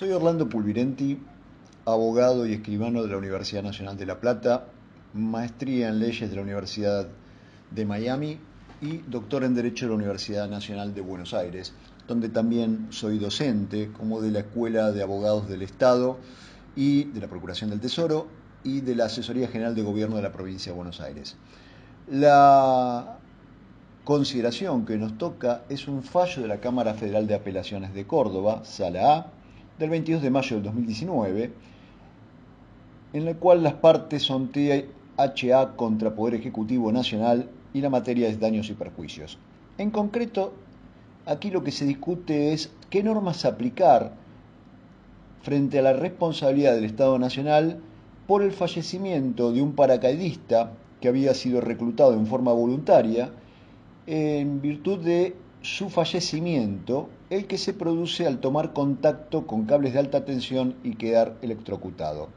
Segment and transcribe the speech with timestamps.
[0.00, 1.18] Soy Orlando Pulvirenti,
[1.84, 4.64] abogado y escribano de la Universidad Nacional de La Plata,
[5.12, 7.06] maestría en leyes de la Universidad
[7.70, 8.38] de Miami
[8.80, 11.74] y doctor en Derecho de la Universidad Nacional de Buenos Aires,
[12.08, 16.16] donde también soy docente como de la Escuela de Abogados del Estado
[16.74, 18.26] y de la Procuración del Tesoro
[18.64, 21.36] y de la Asesoría General de Gobierno de la Provincia de Buenos Aires.
[22.10, 23.18] La
[24.04, 28.64] consideración que nos toca es un fallo de la Cámara Federal de Apelaciones de Córdoba,
[28.64, 29.39] Sala A,
[29.80, 31.52] del 22 de mayo del 2019,
[33.14, 38.38] en el cual las partes son THA contra Poder Ejecutivo Nacional y la materia es
[38.38, 39.38] daños y perjuicios.
[39.78, 40.52] En concreto,
[41.24, 44.12] aquí lo que se discute es qué normas aplicar
[45.40, 47.80] frente a la responsabilidad del Estado Nacional
[48.26, 53.30] por el fallecimiento de un paracaidista que había sido reclutado en forma voluntaria
[54.06, 60.00] en virtud de su fallecimiento, el que se produce al tomar contacto con cables de
[60.00, 62.28] alta tensión y quedar electrocutado.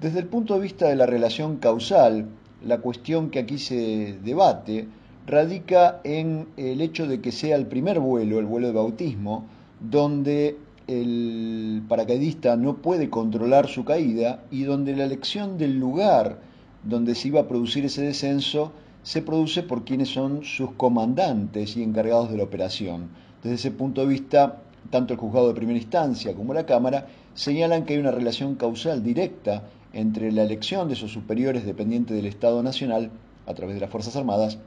[0.00, 2.26] Desde el punto de vista de la relación causal,
[2.64, 4.88] la cuestión que aquí se debate
[5.26, 9.46] radica en el hecho de que sea el primer vuelo, el vuelo de bautismo,
[9.80, 16.38] donde el paracaidista no puede controlar su caída y donde la elección del lugar
[16.84, 21.82] donde se iba a producir ese descenso se produce por quienes son sus comandantes y
[21.82, 23.10] encargados de la operación.
[23.42, 24.58] Desde ese punto de vista,
[24.90, 29.02] tanto el juzgado de primera instancia como la Cámara señalan que hay una relación causal
[29.02, 33.10] directa entre la elección de esos superiores dependientes del Estado Nacional
[33.46, 34.58] a través de las Fuerzas Armadas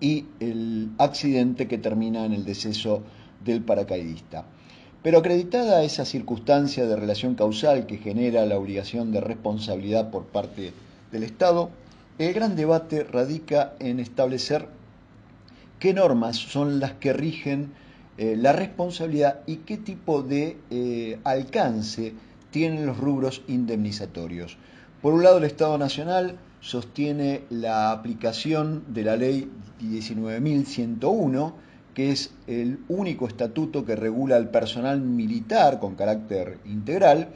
[0.00, 3.02] y el accidente que termina en el deceso
[3.44, 4.44] del paracaidista.
[5.02, 10.72] Pero acreditada esa circunstancia de relación causal que genera la obligación de responsabilidad por parte
[11.10, 11.70] del Estado,
[12.18, 14.66] el gran debate radica en establecer
[15.78, 17.72] qué normas son las que rigen
[18.16, 22.12] eh, la responsabilidad y qué tipo de eh, alcance
[22.50, 24.56] tienen los rubros indemnizatorios.
[25.02, 29.50] Por un lado, el Estado Nacional sostiene la aplicación de la ley
[29.82, 31.54] 19.101,
[31.92, 37.30] que es el único estatuto que regula el personal militar con carácter integral,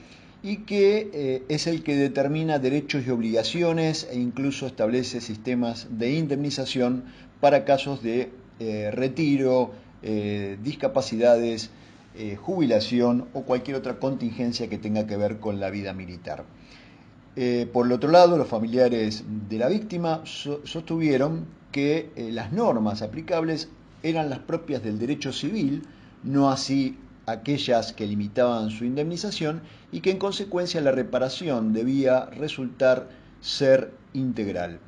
[0.44, 6.12] y que eh, es el que determina derechos y obligaciones e incluso establece sistemas de
[6.12, 7.03] indemnización
[7.41, 8.31] para casos de
[8.93, 9.72] retiro,
[10.03, 11.70] eh, discapacidades,
[12.41, 16.44] jubilación o cualquier otra contingencia que tenga que ver con la vida militar.
[17.72, 23.69] por el otro lado, los familiares de la víctima sostuvieron que las normas aplicables
[24.03, 25.82] eran las propias del derecho civil,
[26.25, 26.98] no así
[27.28, 33.08] aquellas que limitaban su indemnización y que en consecuencia la reparación debía resultar
[33.41, 34.81] ser integral.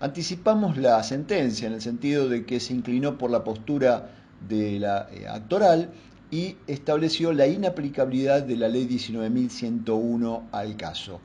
[0.00, 4.10] Anticipamos la sentencia en el sentido de que se inclinó por la postura
[4.48, 5.90] de la eh, actoral
[6.30, 11.20] y estableció la inaplicabilidad de la ley 19.101 al caso,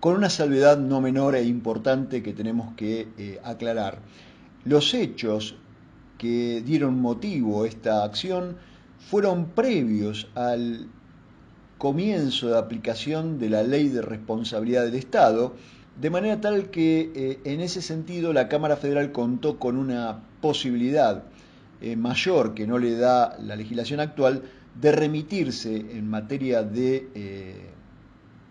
[0.00, 4.00] con una salvedad no menor e importante que tenemos que eh, aclarar.
[4.64, 5.56] Los hechos
[6.18, 8.56] que dieron motivo a esta acción
[8.98, 10.88] fueron previos al
[11.78, 15.54] comienzo de aplicación de la ley de responsabilidad del Estado,
[15.98, 21.24] de manera tal que eh, en ese sentido la Cámara Federal contó con una posibilidad
[21.80, 24.42] eh, mayor que no le da la legislación actual
[24.80, 27.70] de remitirse en materia de eh,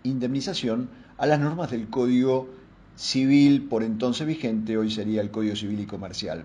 [0.02, 2.48] indemnización a las normas del Código
[2.96, 6.44] Civil por entonces vigente, hoy sería el Código Civil y Comercial.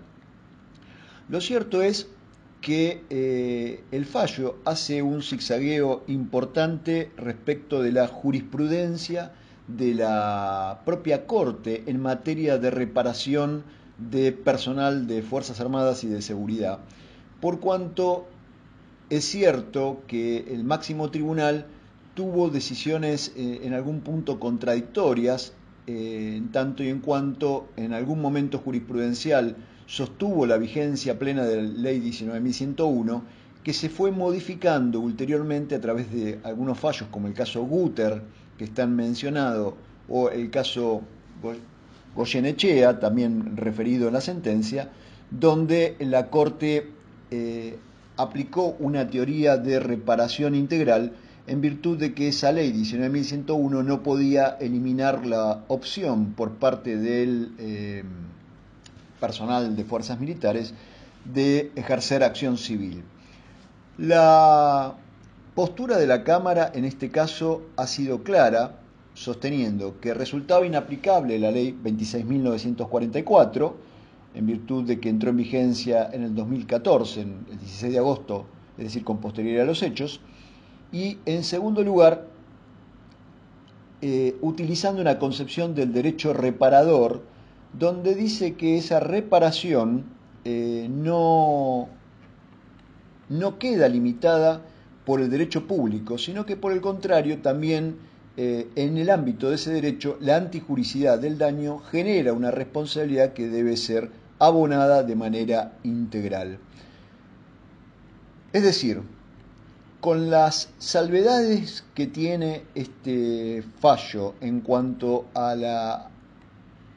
[1.28, 2.08] Lo cierto es
[2.60, 9.32] que eh, el fallo hace un zigzagueo importante respecto de la jurisprudencia
[9.68, 13.64] de la propia Corte en materia de reparación
[13.98, 16.80] de personal de Fuerzas Armadas y de seguridad,
[17.40, 18.26] por cuanto
[19.10, 21.66] es cierto que el máximo tribunal
[22.14, 25.52] tuvo decisiones eh, en algún punto contradictorias,
[25.86, 29.56] eh, en tanto y en cuanto en algún momento jurisprudencial
[29.86, 33.22] sostuvo la vigencia plena de la ley 19.101,
[33.62, 38.22] que se fue modificando ulteriormente a través de algunos fallos, como el caso Guter,
[38.58, 39.74] que están mencionados,
[40.08, 41.02] o el caso
[42.16, 44.90] Goyenechea, también referido en la sentencia,
[45.30, 46.90] donde la Corte
[47.30, 47.78] eh,
[48.16, 51.12] aplicó una teoría de reparación integral
[51.46, 57.52] en virtud de que esa ley 19.101 no podía eliminar la opción por parte del...
[57.58, 58.02] Eh,
[59.20, 60.74] personal de fuerzas militares
[61.24, 63.02] de ejercer acción civil.
[63.98, 64.94] La
[65.54, 68.78] postura de la Cámara en este caso ha sido clara,
[69.16, 73.72] sosteniendo que resultaba inaplicable la ley 26.944,
[74.34, 78.44] en virtud de que entró en vigencia en el 2014, el 16 de agosto,
[78.76, 80.20] es decir, con posterioridad a los hechos,
[80.92, 82.28] Y en segundo lugar,
[84.02, 87.22] eh, utilizando una concepción del derecho reparador,
[87.72, 90.04] donde dice que esa reparación
[90.44, 91.88] eh, no,
[93.30, 94.62] no queda limitada
[95.06, 97.96] por el derecho público, sino que por el contrario también
[98.36, 103.48] eh, en el ámbito de ese derecho la antijuricidad del daño genera una responsabilidad que
[103.48, 106.58] debe ser abonada de manera integral.
[108.52, 109.00] Es decir,
[110.00, 116.10] con las salvedades que tiene este fallo en cuanto a la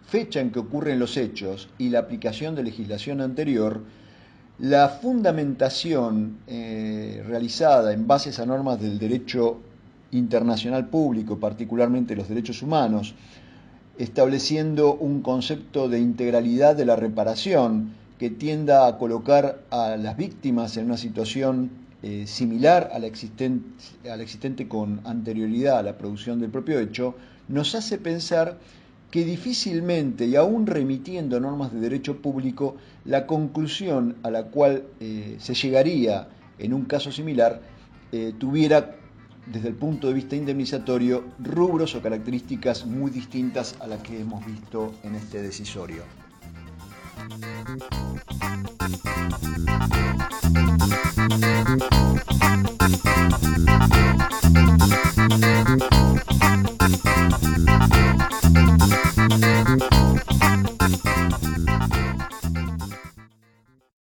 [0.07, 3.81] fecha en que ocurren los hechos y la aplicación de legislación anterior,
[4.57, 9.61] la fundamentación eh, realizada en bases a normas del derecho
[10.11, 13.15] internacional público, particularmente los derechos humanos,
[13.97, 20.77] estableciendo un concepto de integralidad de la reparación que tienda a colocar a las víctimas
[20.77, 21.71] en una situación
[22.01, 27.15] eh, similar a la, existente, con anterioridad a la producción del propio hecho,
[27.47, 28.57] nos hace pensar
[29.11, 35.37] que difícilmente, y aún remitiendo normas de derecho público, la conclusión a la cual eh,
[35.39, 36.27] se llegaría
[36.59, 37.61] en un caso similar
[38.11, 38.95] eh, tuviera,
[39.51, 44.45] desde el punto de vista indemnizatorio rubros o características muy distintas a las que hemos
[44.45, 46.03] visto en este decisorio.